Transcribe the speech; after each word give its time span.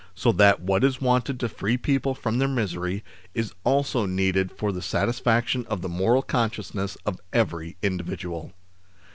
So 0.15 0.31
that 0.31 0.59
what 0.61 0.83
is 0.83 0.99
wanted 0.99 1.39
to 1.41 1.47
free 1.47 1.77
people 1.77 2.15
from 2.15 2.39
their 2.39 2.47
misery 2.47 3.03
is 3.35 3.53
also 3.63 4.07
needed 4.07 4.51
for 4.51 4.71
the 4.71 4.81
satisfaction 4.81 5.63
of 5.67 5.83
the 5.83 5.89
moral 5.89 6.23
consciousness 6.23 6.95
of 7.05 7.21
every 7.31 7.77
individual. 7.83 8.51